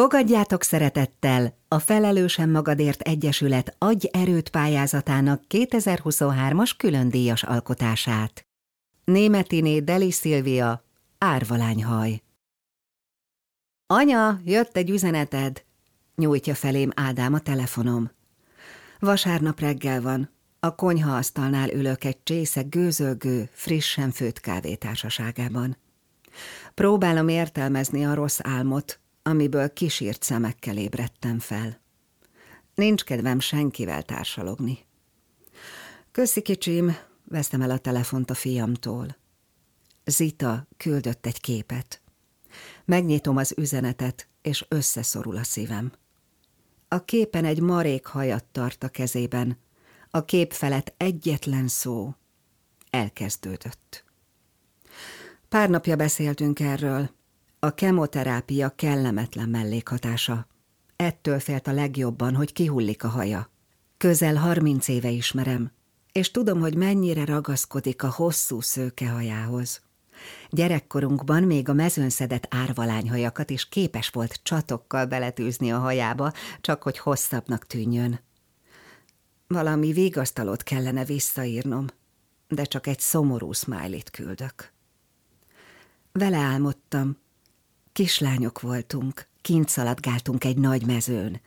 [0.00, 8.46] Fogadjátok szeretettel a Felelősen Magadért Egyesület Adj Erőt pályázatának 2023-as különdíjas alkotását.
[9.04, 10.84] Németiné Deli Szilvia,
[11.18, 12.22] Árvalányhaj.
[13.86, 15.64] Anya, jött egy üzeneted,
[16.14, 18.10] nyújtja felém Ádám a telefonom.
[18.98, 20.30] Vasárnap reggel van,
[20.60, 25.76] a konyhaasztalnál ülök egy csésze gőzölgő, frissen főtt kávétársaságában.
[26.74, 31.80] Próbálom értelmezni a rossz álmot, amiből kisírt szemekkel ébredtem fel.
[32.74, 34.78] Nincs kedvem senkivel társalogni.
[36.12, 39.16] Köszi kicsim, vesztem el a telefont a fiamtól.
[40.04, 42.02] Zita küldött egy képet.
[42.84, 45.92] Megnyitom az üzenetet, és összeszorul a szívem.
[46.88, 49.58] A képen egy marék hajat tart a kezében,
[50.10, 52.14] a kép felett egyetlen szó.
[52.90, 54.04] Elkezdődött.
[55.48, 57.10] Pár napja beszéltünk erről,
[57.62, 60.46] a kemoterápia kellemetlen mellékhatása.
[60.96, 63.50] Ettől félt a legjobban, hogy kihullik a haja.
[63.96, 65.72] Közel harminc éve ismerem,
[66.12, 69.82] és tudom, hogy mennyire ragaszkodik a hosszú szőke hajához.
[70.50, 76.98] Gyerekkorunkban még a mezőn szedett árvalányhajakat is képes volt csatokkal beletűzni a hajába, csak hogy
[76.98, 78.20] hosszabbnak tűnjön.
[79.46, 81.86] Valami vigasztalót kellene visszaírnom,
[82.48, 84.72] de csak egy szomorú smiley küldök.
[86.12, 87.16] Vele álmodtam,
[87.92, 91.40] Kislányok voltunk, kint szaladgáltunk egy nagy mezőn.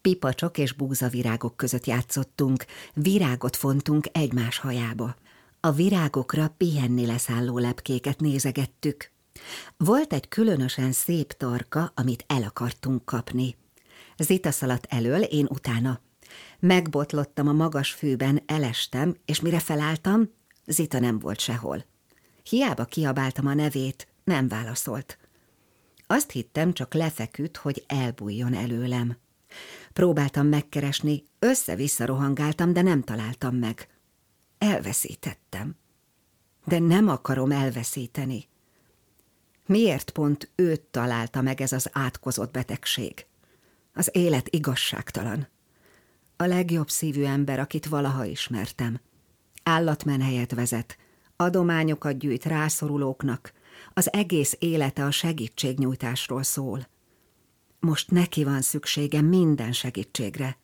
[0.00, 5.16] Pipacsok és búzavirágok között játszottunk, virágot fontunk egymás hajába.
[5.60, 9.10] A virágokra pihenni leszálló lepkéket nézegettük.
[9.76, 13.56] Volt egy különösen szép tarka, amit el akartunk kapni.
[14.18, 16.00] Zita szaladt elől, én utána.
[16.58, 20.30] Megbotlottam a magas fűben, elestem, és mire felálltam,
[20.66, 21.84] Zita nem volt sehol.
[22.42, 25.18] Hiába kiabáltam a nevét, nem válaszolt.
[26.12, 29.16] Azt hittem, csak lefeküdt, hogy elbújjon előlem.
[29.92, 33.88] Próbáltam megkeresni, össze-vissza rohangáltam, de nem találtam meg.
[34.58, 35.76] Elveszítettem.
[36.64, 38.48] De nem akarom elveszíteni.
[39.66, 43.26] Miért pont őt találta meg ez az átkozott betegség?
[43.94, 45.48] Az élet igazságtalan.
[46.36, 49.00] A legjobb szívű ember, akit valaha ismertem.
[49.62, 50.96] Állatmenhelyet vezet,
[51.36, 53.52] adományokat gyűjt rászorulóknak,
[53.92, 56.88] az egész élete a segítségnyújtásról szól.
[57.80, 60.58] Most neki van szüksége minden segítségre.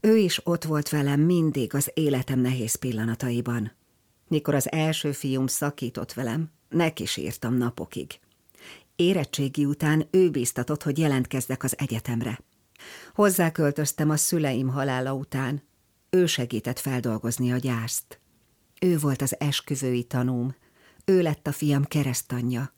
[0.00, 3.72] Ő is ott volt velem mindig az életem nehéz pillanataiban.
[4.28, 8.18] Mikor az első fiúm szakított velem, neki sírtam napokig.
[8.96, 12.40] Érettségi után ő bíztatott, hogy jelentkezzek az egyetemre.
[13.14, 15.62] Hozzáköltöztem a szüleim halála után.
[16.10, 18.20] Ő segített feldolgozni a gyászt.
[18.80, 20.54] Ő volt az esküvői tanúm,
[21.08, 22.72] ő lett a fiam keresztanyja.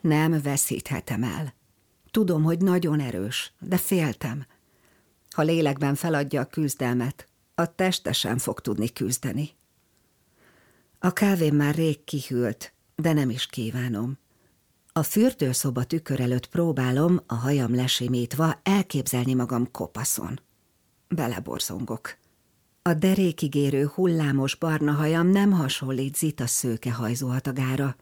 [0.00, 1.54] Nem veszíthetem el.
[2.10, 4.46] Tudom, hogy nagyon erős, de féltem.
[5.30, 9.50] Ha lélekben feladja a küzdelmet, a teste sem fog tudni küzdeni.
[10.98, 14.18] A kávém már rég kihűlt, de nem is kívánom.
[14.92, 20.40] A fürdőszoba tükör előtt próbálom, a hajam lesimítva, elképzelni magam kopaszon.
[21.08, 22.17] Beleborzongok.
[22.88, 27.96] A derékig érő hullámos barna hajam nem hasonlít Zita szőke hajzóhatagára,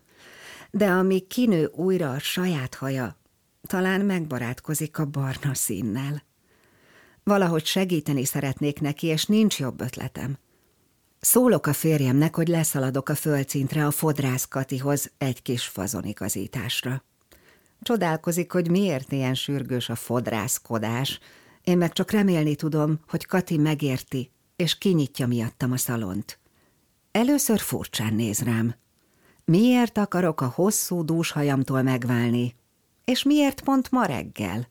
[0.70, 3.16] de amíg kinő újra a saját haja,
[3.66, 6.22] talán megbarátkozik a barna színnel.
[7.22, 10.38] Valahogy segíteni szeretnék neki, és nincs jobb ötletem.
[11.20, 17.04] Szólok a férjemnek, hogy leszaladok a földszintre a fodrász Katihoz egy kis fazonigazításra.
[17.82, 21.18] Csodálkozik, hogy miért ilyen sürgős a fodrászkodás,
[21.62, 26.38] én meg csak remélni tudom, hogy Kati megérti, és kinyitja miattam a szalont.
[27.12, 28.74] Először furcsán néz rám.
[29.44, 32.54] Miért akarok a hosszú dús hajamtól megválni?
[33.04, 34.68] És miért pont ma reggel?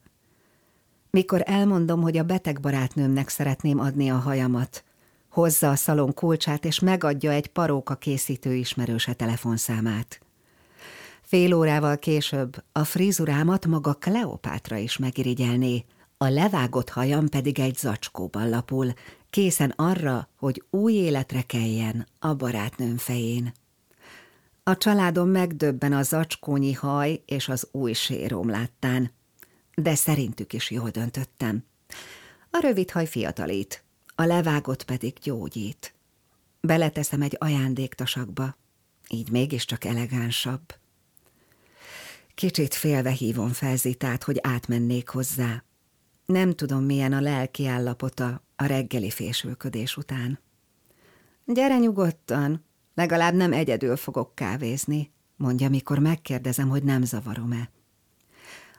[1.10, 4.84] Mikor elmondom, hogy a beteg barátnőmnek szeretném adni a hajamat,
[5.28, 10.20] hozza a szalon kulcsát, és megadja egy paróka készítő ismerőse telefonszámát.
[11.22, 15.84] Fél órával később a frizurámat maga Kleopátra is megirigyelné,
[16.18, 18.92] a levágott hajam pedig egy zacskóban lapul,
[19.36, 23.52] készen arra, hogy új életre keljen a barátnőm fején.
[24.62, 29.12] A családom megdöbben a zacskónyi haj és az új sérom láttán,
[29.74, 31.64] de szerintük is jól döntöttem.
[32.50, 33.84] A rövid haj fiatalít,
[34.14, 35.94] a levágott pedig gyógyít.
[36.60, 38.56] Beleteszem egy ajándéktasakba,
[39.08, 40.74] így mégiscsak elegánsabb.
[42.34, 45.64] Kicsit félve hívom fel Zitát, hogy átmennék hozzá.
[46.26, 50.38] Nem tudom, milyen a lelki állapota a reggeli fésülködés után.
[51.44, 52.64] Gyere nyugodtan,
[52.94, 57.70] legalább nem egyedül fogok kávézni, mondja, mikor megkérdezem, hogy nem zavarom-e.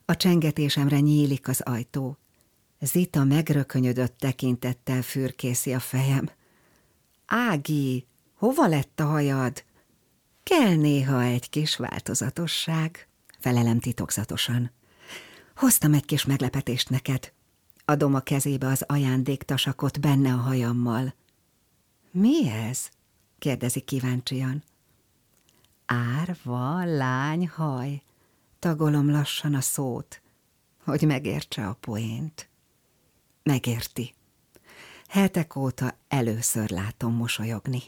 [0.05, 2.17] A csengetésemre nyílik az ajtó.
[2.79, 6.29] Zita megrökönyödött tekintettel fürkészi a fejem.
[7.25, 9.63] Ági, hova lett a hajad?
[10.43, 13.07] Kell néha egy kis változatosság,
[13.39, 14.71] felelem titokzatosan.
[15.55, 17.33] Hoztam egy kis meglepetést neked.
[17.89, 21.13] Adom a kezébe az ajándéktasakot benne a hajammal.
[22.11, 22.89] Mi ez?
[23.39, 24.63] kérdezi kíváncsian.
[25.85, 28.01] Árva, lányhaj,
[28.59, 30.21] tagolom lassan a szót,
[30.83, 32.49] hogy megértse a poént.
[33.43, 34.13] Megérti.
[35.07, 37.83] Hetek óta először látom mosolyogni.